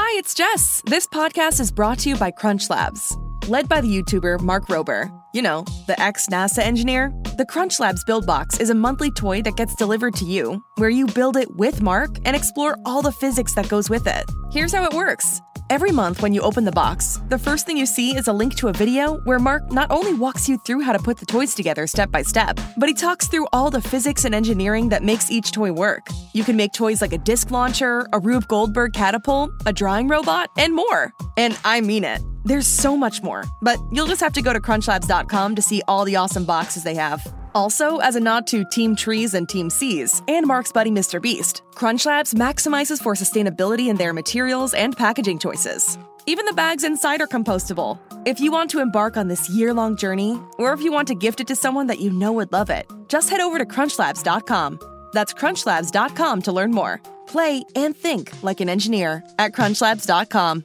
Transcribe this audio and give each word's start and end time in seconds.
Hi, 0.00 0.16
it's 0.16 0.32
Jess. 0.32 0.80
This 0.86 1.08
podcast 1.08 1.58
is 1.58 1.72
brought 1.72 1.98
to 1.98 2.08
you 2.08 2.16
by 2.16 2.30
Crunch 2.30 2.70
Labs. 2.70 3.18
Led 3.48 3.68
by 3.68 3.80
the 3.80 3.88
YouTuber 3.88 4.40
Mark 4.40 4.68
Rober, 4.68 5.10
you 5.34 5.42
know, 5.42 5.64
the 5.88 6.00
ex 6.00 6.28
NASA 6.28 6.60
engineer, 6.60 7.12
the 7.36 7.44
Crunch 7.44 7.80
Labs 7.80 8.04
Build 8.04 8.24
Box 8.24 8.60
is 8.60 8.70
a 8.70 8.76
monthly 8.76 9.10
toy 9.10 9.42
that 9.42 9.56
gets 9.56 9.74
delivered 9.74 10.14
to 10.14 10.24
you, 10.24 10.62
where 10.76 10.88
you 10.88 11.06
build 11.06 11.36
it 11.36 11.52
with 11.56 11.82
Mark 11.82 12.10
and 12.24 12.36
explore 12.36 12.76
all 12.86 13.02
the 13.02 13.10
physics 13.10 13.54
that 13.54 13.68
goes 13.68 13.90
with 13.90 14.06
it. 14.06 14.22
Here's 14.52 14.72
how 14.72 14.84
it 14.84 14.94
works. 14.94 15.40
Every 15.70 15.92
month, 15.92 16.22
when 16.22 16.32
you 16.32 16.40
open 16.40 16.64
the 16.64 16.72
box, 16.72 17.20
the 17.28 17.38
first 17.38 17.66
thing 17.66 17.76
you 17.76 17.84
see 17.84 18.16
is 18.16 18.26
a 18.26 18.32
link 18.32 18.54
to 18.54 18.68
a 18.68 18.72
video 18.72 19.18
where 19.24 19.38
Mark 19.38 19.70
not 19.70 19.90
only 19.90 20.14
walks 20.14 20.48
you 20.48 20.56
through 20.56 20.80
how 20.80 20.94
to 20.94 20.98
put 20.98 21.18
the 21.18 21.26
toys 21.26 21.54
together 21.54 21.86
step 21.86 22.10
by 22.10 22.22
step, 22.22 22.58
but 22.78 22.88
he 22.88 22.94
talks 22.94 23.28
through 23.28 23.46
all 23.52 23.68
the 23.70 23.82
physics 23.82 24.24
and 24.24 24.34
engineering 24.34 24.88
that 24.88 25.02
makes 25.02 25.30
each 25.30 25.52
toy 25.52 25.70
work. 25.70 26.06
You 26.32 26.42
can 26.42 26.56
make 26.56 26.72
toys 26.72 27.02
like 27.02 27.12
a 27.12 27.18
disc 27.18 27.50
launcher, 27.50 28.08
a 28.14 28.18
Rube 28.18 28.48
Goldberg 28.48 28.94
catapult, 28.94 29.50
a 29.66 29.72
drawing 29.74 30.08
robot, 30.08 30.48
and 30.56 30.74
more. 30.74 31.12
And 31.36 31.58
I 31.66 31.82
mean 31.82 32.02
it. 32.02 32.22
There's 32.44 32.66
so 32.66 32.96
much 32.96 33.22
more, 33.22 33.44
but 33.60 33.78
you'll 33.92 34.06
just 34.06 34.22
have 34.22 34.32
to 34.34 34.42
go 34.42 34.54
to 34.54 34.60
crunchlabs.com 34.60 35.54
to 35.54 35.60
see 35.60 35.82
all 35.86 36.06
the 36.06 36.16
awesome 36.16 36.46
boxes 36.46 36.82
they 36.82 36.94
have. 36.94 37.26
Also, 37.54 37.98
as 37.98 38.14
a 38.14 38.20
nod 38.20 38.46
to 38.48 38.64
Team 38.64 38.94
Trees 38.94 39.34
and 39.34 39.48
Team 39.48 39.70
Seas, 39.70 40.22
and 40.28 40.46
Mark's 40.46 40.72
buddy 40.72 40.90
Mr. 40.90 41.20
Beast, 41.20 41.62
Crunch 41.74 42.04
Labs 42.06 42.34
maximizes 42.34 43.02
for 43.02 43.14
sustainability 43.14 43.88
in 43.88 43.96
their 43.96 44.12
materials 44.12 44.74
and 44.74 44.96
packaging 44.96 45.38
choices. 45.38 45.98
Even 46.26 46.44
the 46.44 46.52
bags 46.52 46.84
inside 46.84 47.22
are 47.22 47.26
compostable. 47.26 47.98
If 48.26 48.38
you 48.38 48.50
want 48.50 48.70
to 48.72 48.80
embark 48.80 49.16
on 49.16 49.28
this 49.28 49.48
year 49.48 49.72
long 49.72 49.96
journey, 49.96 50.38
or 50.58 50.74
if 50.74 50.82
you 50.82 50.92
want 50.92 51.08
to 51.08 51.14
gift 51.14 51.40
it 51.40 51.46
to 51.46 51.56
someone 51.56 51.86
that 51.86 52.00
you 52.00 52.10
know 52.10 52.32
would 52.32 52.52
love 52.52 52.68
it, 52.68 52.86
just 53.08 53.30
head 53.30 53.40
over 53.40 53.56
to 53.56 53.64
crunchlabs.com. 53.64 54.78
That's 55.12 55.32
crunchlabs.com 55.32 56.42
to 56.42 56.52
learn 56.52 56.72
more. 56.72 57.00
Play 57.26 57.64
and 57.74 57.96
think 57.96 58.30
like 58.42 58.60
an 58.60 58.68
engineer 58.68 59.22
at 59.38 59.52
crunchlabs.com. 59.52 60.64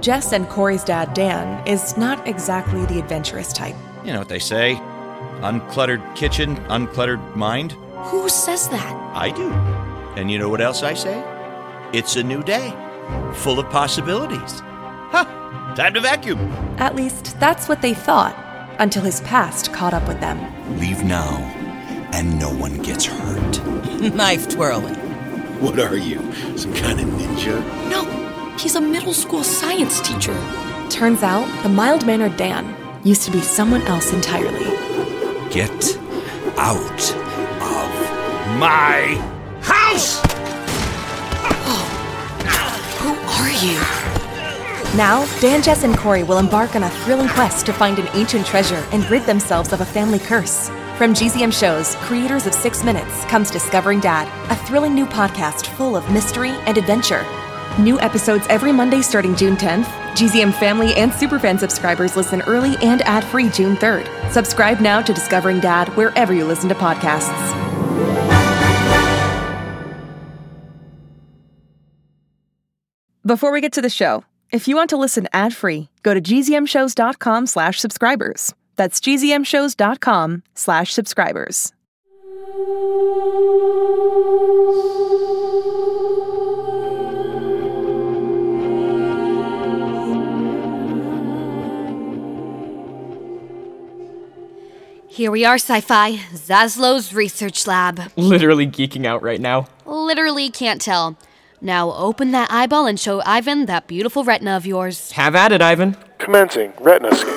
Jess 0.00 0.32
and 0.32 0.48
Corey's 0.48 0.84
dad, 0.84 1.12
Dan, 1.14 1.66
is 1.66 1.96
not 1.96 2.26
exactly 2.26 2.84
the 2.86 2.98
adventurous 2.98 3.52
type. 3.52 3.76
You 4.04 4.12
know 4.12 4.18
what 4.20 4.28
they 4.28 4.38
say 4.38 4.80
uncluttered 5.42 6.14
kitchen, 6.16 6.56
uncluttered 6.68 7.34
mind. 7.34 7.72
Who 8.08 8.28
says 8.28 8.68
that? 8.68 8.92
I 9.14 9.30
do. 9.30 9.50
And 10.18 10.30
you 10.30 10.38
know 10.38 10.48
what 10.48 10.60
else 10.60 10.82
I 10.82 10.94
say? 10.94 11.22
It's 11.92 12.16
a 12.16 12.22
new 12.22 12.42
day, 12.42 12.70
full 13.34 13.58
of 13.58 13.68
possibilities. 13.70 14.60
Huh, 15.10 15.24
time 15.74 15.94
to 15.94 16.00
vacuum. 16.00 16.38
At 16.78 16.94
least 16.94 17.38
that's 17.40 17.68
what 17.68 17.82
they 17.82 17.94
thought, 17.94 18.36
until 18.78 19.02
his 19.02 19.20
past 19.22 19.72
caught 19.72 19.94
up 19.94 20.06
with 20.06 20.20
them. 20.20 20.38
Leave 20.78 21.02
now, 21.04 21.38
and 22.12 22.38
no 22.38 22.50
one 22.52 22.78
gets 22.82 23.06
hurt. 23.06 23.64
Knife 24.14 24.48
twirling. 24.48 24.94
What 25.60 25.78
are 25.78 25.96
you, 25.96 26.20
some 26.56 26.74
kind 26.74 27.00
of 27.00 27.06
ninja? 27.06 27.60
No, 27.90 28.04
he's 28.60 28.76
a 28.76 28.80
middle 28.80 29.14
school 29.14 29.42
science 29.42 30.00
teacher. 30.00 30.36
Turns 30.90 31.22
out, 31.22 31.46
the 31.62 31.68
mild 31.68 32.04
mannered 32.04 32.36
Dan 32.36 32.76
used 33.04 33.22
to 33.22 33.30
be 33.30 33.40
someone 33.40 33.80
else 33.82 34.12
entirely. 34.12 34.64
Get 35.50 35.98
out 36.58 37.02
of 37.62 37.90
My 38.58 39.16
house! 39.62 40.20
Oh, 41.72 42.76
who 43.00 43.10
are 43.40 43.50
you? 43.64 44.96
Now, 44.96 45.24
Dan, 45.40 45.62
Jess, 45.62 45.84
and 45.84 45.96
Corey 45.96 46.22
will 46.22 46.38
embark 46.38 46.76
on 46.76 46.82
a 46.82 46.90
thrilling 46.90 47.28
quest 47.28 47.64
to 47.66 47.72
find 47.72 47.98
an 47.98 48.08
ancient 48.12 48.44
treasure 48.44 48.84
and 48.92 49.08
rid 49.08 49.22
themselves 49.22 49.72
of 49.72 49.80
a 49.80 49.86
family 49.86 50.18
curse. 50.18 50.68
From 50.98 51.14
GZM 51.14 51.58
Shows, 51.58 51.94
creators 51.96 52.46
of 52.46 52.52
Six 52.52 52.84
Minutes, 52.84 53.24
comes 53.24 53.50
Discovering 53.50 54.00
Dad, 54.00 54.28
a 54.50 54.66
thrilling 54.66 54.94
new 54.94 55.06
podcast 55.06 55.66
full 55.68 55.96
of 55.96 56.10
mystery 56.10 56.50
and 56.66 56.76
adventure. 56.76 57.24
New 57.78 58.00
episodes 58.00 58.46
every 58.48 58.72
Monday 58.72 59.02
starting 59.02 59.36
June 59.36 59.56
10th. 59.56 59.84
GZM 60.14 60.52
family 60.54 60.94
and 60.94 61.12
Superfan 61.12 61.58
subscribers 61.58 62.16
listen 62.16 62.42
early 62.42 62.76
and 62.82 63.02
ad 63.02 63.24
free 63.24 63.48
June 63.48 63.76
3rd. 63.76 64.30
Subscribe 64.30 64.80
now 64.80 65.00
to 65.00 65.12
Discovering 65.12 65.60
Dad 65.60 65.88
wherever 65.96 66.34
you 66.34 66.44
listen 66.44 66.68
to 66.68 66.74
podcasts. 66.74 67.70
Before 73.24 73.52
we 73.52 73.60
get 73.60 73.74
to 73.74 73.82
the 73.82 73.90
show, 73.90 74.24
if 74.50 74.66
you 74.66 74.74
want 74.74 74.90
to 74.90 74.96
listen 74.96 75.28
ad-free, 75.32 75.88
go 76.02 76.14
to 76.14 76.20
gzmshows.com 76.20 77.46
slash 77.46 77.78
subscribers. 77.78 78.54
That's 78.74 78.98
gzmshows.com 78.98 80.42
slash 80.54 80.92
subscribers. 80.92 81.72
Here 95.12 95.32
we 95.32 95.44
are, 95.44 95.56
Sci 95.56 95.80
Fi, 95.80 96.18
Zaslow's 96.34 97.12
research 97.12 97.66
lab. 97.66 98.12
Literally 98.14 98.64
geeking 98.64 99.04
out 99.04 99.24
right 99.24 99.40
now. 99.40 99.66
Literally 99.84 100.50
can't 100.50 100.80
tell. 100.80 101.16
Now 101.60 101.92
open 101.92 102.30
that 102.30 102.48
eyeball 102.48 102.86
and 102.86 102.98
show 102.98 103.20
Ivan 103.26 103.66
that 103.66 103.88
beautiful 103.88 104.22
retina 104.22 104.56
of 104.56 104.66
yours. 104.66 105.10
Have 105.10 105.34
at 105.34 105.50
it, 105.50 105.60
Ivan. 105.60 105.96
Commencing 106.18 106.74
retina 106.78 107.12
scan. 107.12 107.34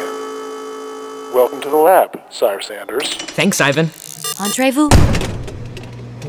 Welcome 1.34 1.61
to 1.61 1.69
the 1.72 1.78
lab, 1.78 2.22
Cyrus 2.29 2.67
Sanders. 2.67 3.11
Thanks, 3.16 3.59
Ivan. 3.59 3.90
Entrez-vous. 4.40 4.90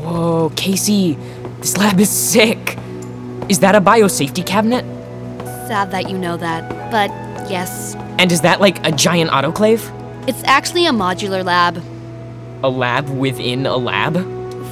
Whoa, 0.01 0.51
Casey, 0.55 1.13
this 1.59 1.77
lab 1.77 1.99
is 1.99 2.09
sick. 2.09 2.79
Is 3.49 3.59
that 3.59 3.75
a 3.75 3.81
biosafety 3.81 4.43
cabinet? 4.43 4.83
Sad 5.67 5.91
that 5.91 6.09
you 6.09 6.17
know 6.17 6.37
that, 6.37 6.89
but 6.89 7.11
yes. 7.51 7.93
And 8.17 8.31
is 8.31 8.41
that 8.41 8.59
like 8.59 8.83
a 8.83 8.91
giant 8.91 9.29
autoclave? 9.29 9.91
It's 10.27 10.43
actually 10.45 10.87
a 10.87 10.91
modular 10.91 11.43
lab. 11.43 11.77
A 12.63 12.69
lab 12.69 13.09
within 13.09 13.65
a 13.65 13.77
lab? 13.77 14.15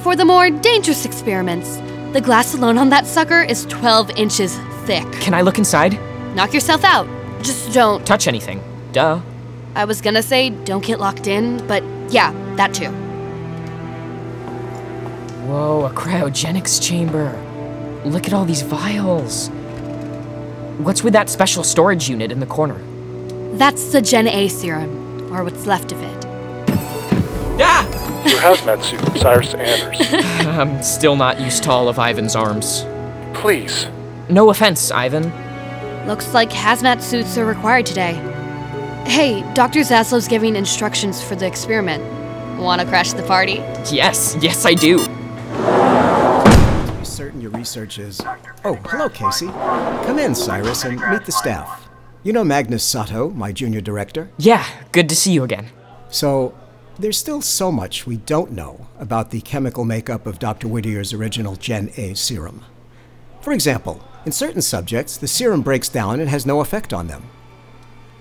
For 0.02 0.16
the 0.16 0.24
more 0.24 0.50
dangerous 0.50 1.04
experiments, 1.04 1.76
the 2.12 2.20
glass 2.20 2.54
alone 2.54 2.76
on 2.76 2.88
that 2.90 3.06
sucker 3.06 3.42
is 3.42 3.64
12 3.66 4.10
inches 4.16 4.56
thick. 4.84 5.10
Can 5.20 5.32
I 5.32 5.42
look 5.42 5.58
inside? 5.58 5.98
Knock 6.34 6.52
yourself 6.52 6.82
out. 6.82 7.06
Just 7.42 7.72
don't. 7.72 8.04
Touch 8.04 8.26
anything. 8.26 8.60
Duh. 8.92 9.20
I 9.76 9.84
was 9.84 10.00
gonna 10.00 10.22
say 10.22 10.50
don't 10.50 10.84
get 10.84 10.98
locked 10.98 11.26
in, 11.26 11.64
but 11.66 11.82
yeah, 12.10 12.32
that 12.56 12.74
too. 12.74 12.90
Whoa, 15.46 15.84
a 15.84 15.90
cryogenics 15.90 16.82
chamber. 16.82 17.32
Look 18.04 18.26
at 18.26 18.32
all 18.32 18.44
these 18.44 18.62
vials. 18.62 19.50
What's 20.78 21.04
with 21.04 21.12
that 21.12 21.28
special 21.28 21.62
storage 21.62 22.08
unit 22.08 22.32
in 22.32 22.40
the 22.40 22.46
corner? 22.46 22.80
That's 23.56 23.92
the 23.92 24.00
Gen 24.00 24.26
A 24.26 24.48
serum, 24.48 25.03
or 25.34 25.44
what's 25.44 25.66
left 25.66 25.92
of 25.92 26.00
it. 26.02 26.26
Ah! 27.60 27.84
Your 28.26 28.38
hazmat 28.40 28.82
suit, 28.82 29.20
Cyrus 29.20 29.50
Sanders. 29.50 30.46
I'm 30.46 30.82
still 30.82 31.16
not 31.16 31.40
used 31.40 31.64
to 31.64 31.70
all 31.70 31.88
of 31.88 31.98
Ivan's 31.98 32.34
arms. 32.34 32.86
Please. 33.34 33.86
No 34.30 34.48
offense, 34.48 34.90
Ivan. 34.90 35.24
Looks 36.06 36.32
like 36.32 36.50
hazmat 36.50 37.02
suits 37.02 37.36
are 37.36 37.44
required 37.44 37.84
today. 37.84 38.14
Hey, 39.06 39.42
Dr. 39.52 39.80
Zaslow's 39.80 40.26
giving 40.26 40.56
instructions 40.56 41.22
for 41.22 41.36
the 41.36 41.46
experiment. 41.46 42.02
Wanna 42.58 42.86
crash 42.86 43.12
the 43.12 43.22
party? 43.24 43.54
Yes, 43.92 44.36
yes, 44.40 44.64
I 44.64 44.72
do. 44.72 44.98
Be 46.98 47.04
certain 47.04 47.40
your 47.40 47.50
research 47.50 47.98
is. 47.98 48.20
Oh, 48.64 48.74
hello, 48.86 49.10
Casey. 49.10 49.48
Come 49.48 50.18
in, 50.18 50.34
Cyrus, 50.34 50.84
and 50.84 50.98
meet 51.10 51.26
the 51.26 51.32
staff. 51.32 51.86
You 52.24 52.32
know 52.32 52.42
Magnus 52.42 52.82
Sato, 52.82 53.28
my 53.28 53.52
junior 53.52 53.82
director? 53.82 54.30
Yeah, 54.38 54.66
good 54.92 55.10
to 55.10 55.14
see 55.14 55.32
you 55.32 55.44
again. 55.44 55.68
So, 56.08 56.54
there's 56.98 57.18
still 57.18 57.42
so 57.42 57.70
much 57.70 58.06
we 58.06 58.16
don't 58.16 58.52
know 58.52 58.86
about 58.98 59.30
the 59.30 59.42
chemical 59.42 59.84
makeup 59.84 60.26
of 60.26 60.38
Dr. 60.38 60.66
Whittier's 60.66 61.12
original 61.12 61.54
Gen 61.54 61.90
A 61.98 62.14
serum. 62.14 62.64
For 63.42 63.52
example, 63.52 64.02
in 64.24 64.32
certain 64.32 64.62
subjects, 64.62 65.18
the 65.18 65.28
serum 65.28 65.60
breaks 65.60 65.90
down 65.90 66.18
and 66.18 66.30
has 66.30 66.46
no 66.46 66.62
effect 66.62 66.94
on 66.94 67.08
them. 67.08 67.24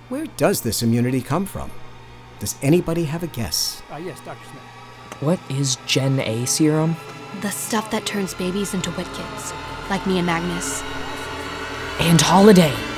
Where 0.09 0.25
does 0.35 0.59
this 0.59 0.83
immunity 0.83 1.21
come 1.21 1.45
from? 1.45 1.71
Does 2.39 2.57
anybody 2.61 3.06
have 3.06 3.23
a 3.23 3.27
guess? 3.27 3.81
Uh, 3.89 3.95
yes, 3.95 4.19
Dr. 4.25 4.44
Smith. 4.49 5.21
What 5.21 5.39
is 5.49 5.77
Gen 5.85 6.19
A 6.19 6.45
serum? 6.45 6.97
The 7.39 7.51
stuff 7.51 7.89
that 7.91 8.06
turns 8.06 8.33
babies 8.33 8.73
into 8.73 8.91
wit 8.91 9.07
kids, 9.13 9.53
like 9.89 10.06
me 10.06 10.17
and 10.17 10.25
Magnus. 10.25 10.81
And 12.01 12.19
Holiday. 12.19 12.93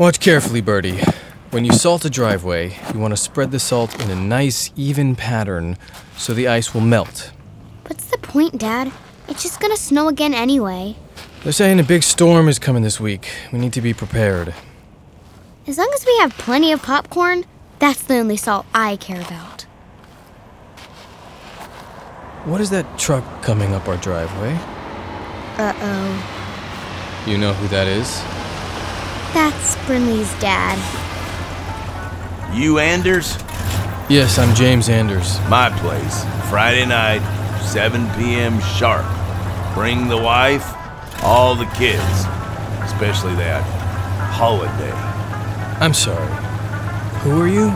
Watch 0.00 0.18
carefully, 0.18 0.62
Birdie. 0.62 0.98
When 1.50 1.66
you 1.66 1.72
salt 1.72 2.06
a 2.06 2.08
driveway, 2.08 2.74
you 2.94 2.98
want 2.98 3.12
to 3.12 3.18
spread 3.18 3.50
the 3.50 3.58
salt 3.60 4.02
in 4.02 4.10
a 4.10 4.14
nice, 4.14 4.72
even 4.74 5.14
pattern 5.14 5.76
so 6.16 6.32
the 6.32 6.48
ice 6.48 6.72
will 6.72 6.80
melt. 6.80 7.32
What's 7.86 8.06
the 8.06 8.16
point, 8.16 8.56
Dad? 8.56 8.92
It's 9.28 9.42
just 9.42 9.60
gonna 9.60 9.76
snow 9.76 10.08
again 10.08 10.32
anyway. 10.32 10.96
They're 11.42 11.52
saying 11.52 11.80
a 11.80 11.82
big 11.82 12.02
storm 12.02 12.48
is 12.48 12.58
coming 12.58 12.82
this 12.82 12.98
week. 12.98 13.30
We 13.52 13.58
need 13.58 13.74
to 13.74 13.82
be 13.82 13.92
prepared. 13.92 14.54
As 15.66 15.76
long 15.76 15.90
as 15.94 16.06
we 16.06 16.16
have 16.20 16.32
plenty 16.38 16.72
of 16.72 16.82
popcorn, 16.82 17.44
that's 17.78 18.02
the 18.02 18.14
only 18.14 18.38
salt 18.38 18.64
I 18.72 18.96
care 18.96 19.20
about. 19.20 19.66
What 22.46 22.62
is 22.62 22.70
that 22.70 22.98
truck 22.98 23.42
coming 23.42 23.74
up 23.74 23.86
our 23.86 23.98
driveway? 23.98 24.54
Uh 25.58 25.74
oh. 25.76 27.24
You 27.26 27.36
know 27.36 27.52
who 27.52 27.68
that 27.68 27.86
is? 27.86 28.39
That's 29.32 29.76
Brinley's 29.86 30.32
dad. 30.40 30.76
You 32.52 32.80
Anders? 32.80 33.36
Yes, 34.08 34.38
I'm 34.38 34.52
James 34.56 34.88
Anders. 34.88 35.38
My 35.48 35.70
place. 35.78 36.24
Friday 36.50 36.84
night, 36.84 37.20
7 37.62 38.08
p.m. 38.16 38.58
sharp. 38.76 39.06
Bring 39.72 40.08
the 40.08 40.16
wife, 40.16 40.74
all 41.22 41.54
the 41.54 41.66
kids, 41.76 42.02
especially 42.82 43.36
that 43.36 43.62
holiday. 44.32 44.90
I'm 45.80 45.94
sorry. 45.94 46.26
Who 47.20 47.40
are 47.40 47.46
you? 47.46 47.70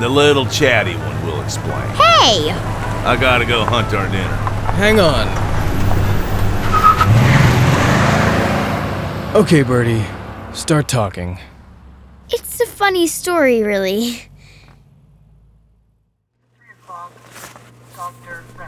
The 0.00 0.08
little 0.08 0.46
chatty 0.46 0.94
one 0.94 1.26
will 1.26 1.42
explain. 1.42 1.88
Hey! 1.90 2.50
I 3.04 3.18
gotta 3.20 3.44
go 3.44 3.64
hunt 3.64 3.92
our 3.92 4.06
dinner. 4.06 4.36
Hang 4.78 4.98
on. 4.98 5.28
Okay, 9.36 9.62
Birdie. 9.62 10.06
Start 10.54 10.86
talking. 10.86 11.38
It's 12.30 12.60
a 12.60 12.66
funny 12.66 13.08
story, 13.08 13.62
really. 13.62 14.30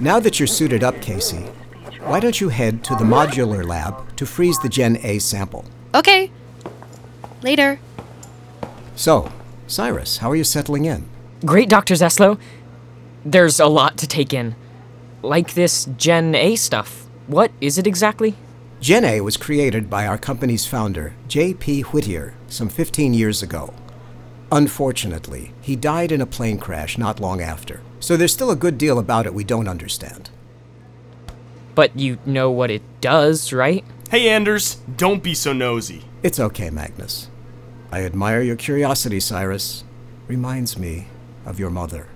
Now 0.01 0.19
that 0.19 0.39
you're 0.39 0.49
suited 0.49 0.83
up, 0.83 1.01
Casey, 1.01 1.45
why 2.01 2.19
don't 2.19 2.41
you 2.41 2.49
head 2.49 2.83
to 2.85 2.97
the 2.97 3.05
modular 3.05 3.65
lab 3.65 4.17
to 4.17 4.27
freeze 4.27 4.59
the 4.59 4.69
Gen 4.69 4.99
A 5.05 5.21
sample? 5.21 5.65
Okay. 5.95 6.31
Later. 7.43 7.79
So, 8.97 9.31
Cyrus, 9.69 10.19
how 10.19 10.31
are 10.31 10.37
you 10.37 10.45
settling 10.45 10.87
in? 10.87 11.09
Great, 11.45 11.69
Dr. 11.69 11.95
Zaslow. 11.95 12.39
There's 13.25 13.61
a 13.61 13.67
lot 13.67 13.97
to 13.99 14.09
take 14.09 14.35
in. 14.35 14.57
Like 15.23 15.55
this 15.55 15.85
Gen 15.97 16.35
A 16.35 16.57
stuff. 16.57 17.07
What 17.29 17.53
is 17.61 17.79
it 17.79 17.87
exactly? 17.87 18.35
Gen 18.81 19.05
A 19.05 19.21
was 19.23 19.37
created 19.39 19.89
by 19.89 20.07
our 20.07 20.19
company's 20.19 20.67
founder, 20.67 21.15
J.P. 21.29 21.81
Whittier, 21.83 22.35
some 22.47 22.69
15 22.69 23.15
years 23.15 23.43
ago. 23.43 23.73
Unfortunately, 24.53 25.53
he 25.61 25.75
died 25.75 26.13
in 26.13 26.21
a 26.21 26.27
plane 26.27 26.59
crash 26.59 26.99
not 26.99 27.19
long 27.19 27.41
after, 27.41 27.81
so 28.01 28.17
there's 28.17 28.33
still 28.35 28.51
a 28.51 28.57
good 28.57 28.77
deal 28.77 28.99
about 28.99 29.27
it 29.27 29.35
we 29.35 29.45
don't 29.45 29.67
understand. 29.67 30.31
But 31.75 31.99
you 31.99 32.19
know 32.27 32.51
what 32.51 32.71
it 32.71 32.83
does, 33.01 33.53
right? 33.53 33.85
Hey, 34.11 34.29
Anders, 34.29 34.77
don't 34.97 35.23
be 35.23 35.35
so 35.35 35.53
nosy. 35.53 36.05
It's 36.23 36.39
okay, 36.39 36.71
Magnus. 36.71 37.29
I 37.91 38.05
admire 38.05 38.43
your 38.43 38.57
curiosity, 38.57 39.21
Cyrus. 39.21 39.85
Reminds 40.29 40.79
me 40.79 41.09
of 41.45 41.59
your 41.59 41.71
mother. 41.71 42.09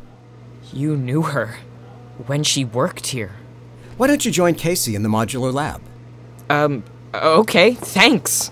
You 0.72 0.96
knew 0.96 1.22
her 1.22 1.56
when 2.26 2.44
she 2.44 2.64
worked 2.64 3.08
here. 3.08 3.36
Why 3.96 4.06
don't 4.06 4.24
you 4.24 4.30
join 4.30 4.54
Casey 4.54 4.94
in 4.94 5.02
the 5.02 5.08
modular 5.08 5.52
lab? 5.52 5.80
Um, 6.50 6.82
okay, 7.14 7.74
thanks. 7.74 8.50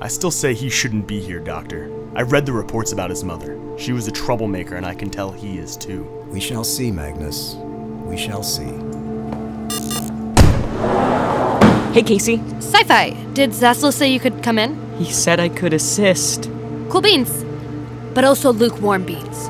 I 0.00 0.08
still 0.08 0.30
say 0.30 0.54
he 0.54 0.70
shouldn't 0.70 1.06
be 1.06 1.20
here, 1.20 1.38
Doctor. 1.38 1.92
I 2.14 2.22
read 2.22 2.46
the 2.46 2.52
reports 2.52 2.92
about 2.92 3.10
his 3.10 3.22
mother. 3.22 3.60
She 3.78 3.92
was 3.92 4.08
a 4.08 4.10
troublemaker, 4.10 4.76
and 4.76 4.86
I 4.86 4.94
can 4.94 5.10
tell 5.10 5.30
he 5.30 5.58
is 5.58 5.76
too. 5.76 6.04
We 6.30 6.40
shall 6.40 6.64
see, 6.64 6.90
Magnus. 6.90 7.56
We 8.06 8.16
shall 8.16 8.42
see. 8.42 8.72
Hey, 11.92 12.02
Casey. 12.02 12.38
Sci 12.56 12.82
fi. 12.84 13.10
Did 13.34 13.50
Zaslow 13.50 13.92
say 13.92 14.10
you 14.10 14.18
could 14.18 14.42
come 14.42 14.58
in? 14.58 14.96
He 14.96 15.12
said 15.12 15.38
I 15.38 15.50
could 15.50 15.74
assist. 15.74 16.50
Cool 16.88 17.02
beans. 17.02 17.44
But 18.14 18.24
also 18.24 18.50
lukewarm 18.50 19.04
beans. 19.04 19.48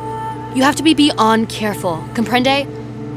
You 0.56 0.64
have 0.64 0.74
to 0.74 0.82
be 0.82 0.92
beyond 0.92 1.50
careful. 1.50 1.98
Comprende? 2.14 2.66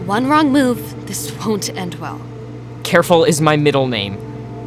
One 0.05 0.27
wrong 0.27 0.51
move, 0.51 1.07
this 1.07 1.31
won't 1.45 1.75
end 1.75 1.95
well. 1.95 2.21
Careful 2.89 3.23
is 3.23 3.39
my 3.39 3.55
middle 3.55 3.85
name. 3.85 4.17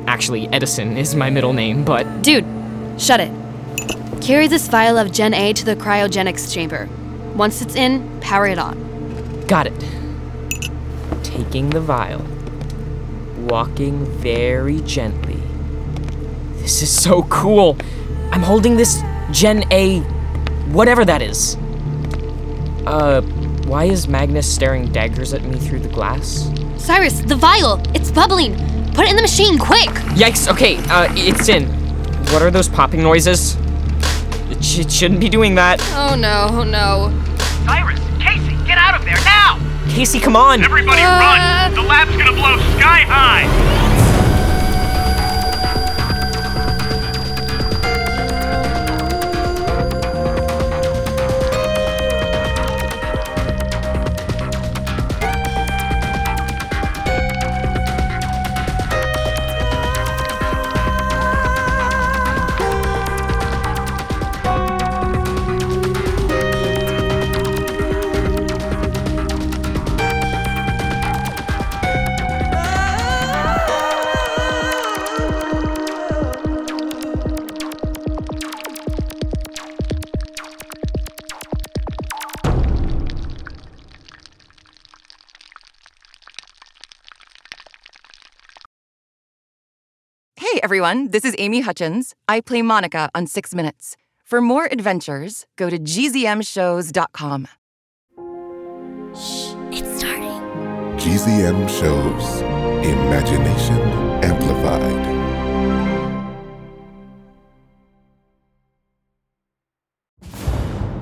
Actually, 0.06 0.46
Edison 0.52 0.96
is 0.96 1.16
my 1.16 1.28
middle 1.28 1.52
name, 1.52 1.84
but. 1.84 2.22
Dude, 2.22 2.46
shut 2.96 3.18
it. 3.18 3.32
Carry 4.22 4.46
this 4.46 4.68
vial 4.68 4.96
of 4.96 5.10
Gen 5.10 5.34
A 5.34 5.52
to 5.54 5.64
the 5.64 5.74
cryogenics 5.74 6.54
chamber. 6.54 6.88
Once 7.34 7.60
it's 7.62 7.74
in, 7.74 8.20
power 8.20 8.46
it 8.46 8.60
on. 8.60 9.40
Got 9.48 9.66
it. 9.66 9.74
Taking 11.24 11.70
the 11.70 11.80
vial. 11.80 12.24
Walking 13.38 14.06
very 14.20 14.82
gently. 14.82 15.42
This 16.60 16.80
is 16.80 16.96
so 16.96 17.24
cool. 17.24 17.76
I'm 18.30 18.42
holding 18.42 18.76
this 18.76 19.02
Gen 19.32 19.64
A. 19.72 19.98
whatever 20.70 21.04
that 21.04 21.22
is. 21.22 21.56
Uh, 22.86 23.20
why 23.66 23.86
is 23.86 24.06
Magnus 24.06 24.46
staring 24.46 24.92
daggers 24.92 25.34
at 25.34 25.42
me 25.42 25.58
through 25.58 25.80
the 25.80 25.88
glass? 25.88 26.48
Cyrus, 26.82 27.20
the 27.20 27.36
vial! 27.36 27.80
It's 27.94 28.10
bubbling! 28.10 28.54
Put 28.94 29.04
it 29.06 29.10
in 29.10 29.16
the 29.16 29.22
machine, 29.22 29.58
quick! 29.58 29.88
Yikes, 30.18 30.50
okay, 30.52 30.76
uh, 30.88 31.06
it's 31.12 31.48
in. 31.48 31.66
What 32.32 32.42
are 32.42 32.50
those 32.50 32.68
popping 32.68 33.02
noises? 33.02 33.56
It, 34.50 34.62
sh- 34.64 34.78
it 34.80 34.90
shouldn't 34.92 35.20
be 35.20 35.28
doing 35.28 35.54
that. 35.54 35.80
Oh 35.94 36.16
no, 36.16 36.48
oh 36.50 36.64
no. 36.64 37.10
Cyrus, 37.66 38.00
Casey, 38.20 38.56
get 38.66 38.78
out 38.78 38.94
of 38.98 39.04
there 39.04 39.16
now! 39.24 39.58
Casey, 39.90 40.18
come 40.18 40.34
on! 40.36 40.62
Everybody 40.64 41.02
Uh. 41.02 41.20
run! 41.20 41.74
The 41.74 41.82
lab's 41.82 42.16
gonna 42.16 42.32
blow 42.32 42.56
sky 42.78 43.02
high! 43.06 43.81
Everyone, 90.62 91.10
this 91.10 91.24
is 91.24 91.34
Amy 91.38 91.60
Hutchins. 91.60 92.14
I 92.28 92.40
play 92.40 92.62
Monica 92.62 93.10
on 93.14 93.26
Six 93.26 93.54
Minutes. 93.54 93.96
For 94.24 94.40
more 94.40 94.66
adventures, 94.70 95.44
go 95.56 95.68
to 95.68 95.78
gzmshows.com. 95.78 97.48
It's 99.72 99.98
starting. 99.98 100.30
GZM 100.96 101.68
shows 101.68 102.40
Imagination 102.86 103.78
Amplified. 104.22 105.12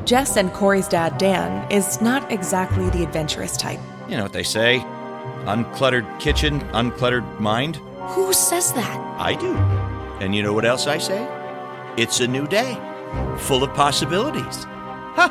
Jess 0.07 0.37
and 0.37 0.53
Corey's 0.53 0.89
dad, 0.89 1.19
Dan, 1.19 1.71
is 1.71 2.01
not 2.01 2.33
exactly 2.33 2.89
the 2.91 3.05
adventurous 3.05 3.57
type. 3.57 3.79
You 4.09 4.17
know 4.17 4.25
what 4.25 4.33
they 4.33 4.43
say 4.43 4.85
uncluttered 5.47 6.21
kitchen, 6.21 6.61
uncluttered 6.73 7.41
mind. 7.41 7.81
Who 8.01 8.33
says 8.33 8.73
that? 8.73 8.99
I 9.19 9.35
do. 9.35 9.55
And 10.25 10.35
you 10.35 10.43
know 10.43 10.53
what 10.53 10.65
else 10.65 10.87
I 10.87 10.99
say? 10.99 11.27
It's 11.97 12.21
a 12.21 12.27
new 12.27 12.47
day, 12.47 12.75
full 13.39 13.63
of 13.63 13.75
possibilities. 13.75 14.67
Huh, 15.15 15.29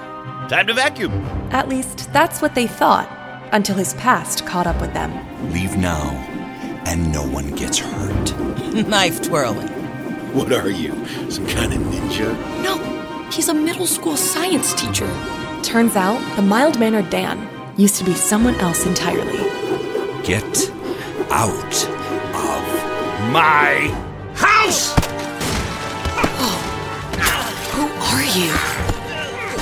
time 0.47 0.67
to 0.67 0.73
vacuum. 0.73 1.13
At 1.51 1.69
least 1.69 2.11
that's 2.13 2.41
what 2.41 2.55
they 2.55 2.67
thought, 2.67 3.09
until 3.51 3.75
his 3.75 3.93
past 3.95 4.45
caught 4.45 4.67
up 4.67 4.79
with 4.81 4.93
them. 4.93 5.11
Leave 5.53 5.77
now, 5.77 6.09
and 6.85 7.11
no 7.11 7.25
one 7.27 7.51
gets 7.51 7.79
hurt. 7.79 8.39
Knife 8.87 9.21
twirling. 9.21 9.67
What 10.33 10.51
are 10.51 10.69
you, 10.69 10.91
some 11.29 11.47
kind 11.47 11.73
of 11.73 11.79
ninja? 11.79 12.33
No, 12.63 12.77
He's 13.31 13.47
a 13.47 13.53
middle 13.53 13.85
school 13.85 14.17
science 14.17 14.73
teacher. 14.73 15.07
Turns 15.61 15.95
out, 15.95 16.19
the 16.35 16.41
mild 16.41 16.79
mannered 16.79 17.11
Dan 17.11 17.47
used 17.77 17.95
to 17.97 18.03
be 18.03 18.15
someone 18.15 18.55
else 18.55 18.87
entirely. 18.87 19.37
Get 20.23 20.71
out 21.29 21.87
of 21.87 21.98
My 23.27 23.89
house! 24.33 24.95
Who 27.73 27.87
are 27.87 28.23
you? 28.23 28.49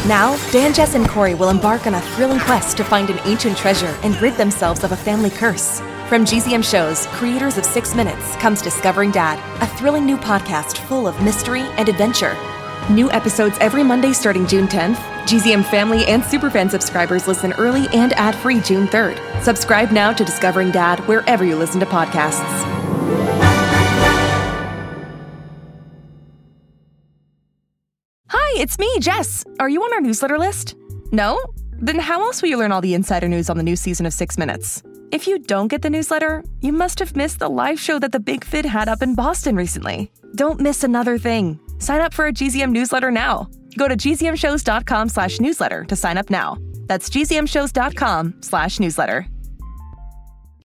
Now, 0.08 0.38
Dan, 0.52 0.74
Jess, 0.74 0.96
and 0.96 1.10
Corey 1.10 1.34
will 1.34 1.50
embark 1.50 1.86
on 1.88 1.96
a 1.96 2.02
thrilling 2.02 2.40
quest 2.40 2.78
to 2.78 2.84
find 2.84 3.10
an 3.10 3.20
ancient 3.26 3.58
treasure 3.58 3.98
and 4.04 4.16
rid 4.22 4.36
themselves 4.36 4.84
of 4.84 4.92
a 4.92 4.96
family 4.96 5.32
curse. 5.32 5.80
From 6.08 6.24
GZM 6.24 6.64
Shows, 6.64 7.08
creators 7.08 7.58
of 7.58 7.66
Six 7.66 7.94
Minutes, 7.94 8.36
comes 8.38 8.62
Discovering 8.62 9.12
Dad, 9.12 9.38
a 9.62 9.68
thrilling 9.78 10.06
new 10.06 10.18
podcast 10.18 10.78
full 10.78 11.08
of 11.08 11.22
mystery 11.22 11.64
and 11.78 11.90
adventure. 11.90 12.38
New 12.90 13.12
episodes 13.12 13.58
every 13.60 13.84
Monday 13.84 14.14
starting 14.14 14.48
June 14.48 14.68
10th. 14.68 14.96
GZM 15.26 15.66
family 15.66 16.06
and 16.06 16.24
superfan 16.24 16.72
subscribers 16.72 17.28
listen 17.28 17.52
early 17.54 17.88
and 17.92 18.14
ad-free 18.14 18.62
June 18.62 18.88
3rd. 18.88 19.42
Subscribe 19.42 19.92
now 19.92 20.14
to 20.14 20.24
Discovering 20.24 20.72
Dad 20.72 21.00
wherever 21.02 21.44
you 21.44 21.58
listen 21.58 21.82
to 21.82 21.86
podcasts. 21.88 22.76
It's 28.58 28.80
me, 28.80 28.92
Jess. 29.00 29.44
Are 29.60 29.70
you 29.70 29.84
on 29.84 29.94
our 29.94 30.02
newsletter 30.02 30.40
list? 30.40 30.76
No? 31.12 31.40
Then 31.74 32.00
how 32.00 32.22
else 32.22 32.42
will 32.42 32.50
you 32.50 32.58
learn 32.58 32.72
all 32.72 32.82
the 32.82 32.96
insider 32.96 33.28
news 33.28 33.50
on 33.50 33.58
the 33.58 33.64
new 33.64 33.76
season 33.76 34.06
of 34.06 34.14
Six 34.14 34.38
Minutes? 34.38 34.82
If 35.12 35.28
you 35.28 35.38
don't 35.40 35.68
get 35.68 35.84
the 35.84 35.90
newsletter, 35.90 36.44
you 36.62 36.74
must 36.74 36.98
have 37.00 37.16
missed 37.16 37.40
the 37.40 37.50
live 37.50 37.80
show 37.80 38.00
that 38.00 38.12
the 38.12 38.20
Big 38.20 38.44
Fid 38.44 38.66
had 38.66 38.90
up 38.90 39.02
in 39.02 39.16
Boston 39.16 39.56
recently. 39.56 40.12
Don't 40.36 40.60
miss 40.60 40.84
another 40.84 41.18
thing. 41.18 41.60
Sign 41.78 42.02
up 42.02 42.14
for 42.14 42.26
a 42.26 42.34
GZM 42.34 42.72
newsletter 42.72 43.12
now. 43.12 43.48
Go 43.78 43.88
to 43.88 43.96
gzmshows.com 43.96 45.10
slash 45.10 45.40
newsletter 45.40 45.84
to 45.86 45.96
sign 45.96 46.18
up 46.18 46.30
now. 46.30 46.58
That's 46.88 47.10
gzmshows.com 47.10 48.36
slash 48.42 48.80
newsletter. 48.80 49.28